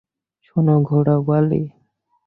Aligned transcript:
শোনো, 0.45 0.75
ঘোড়াওয়ালী। 0.81 1.61